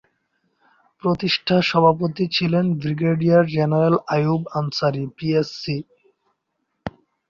[1.03, 5.77] প্রতিষ্ঠাতা সভাপতি ছিলেন brigadier general Ayub Ansari, PSC.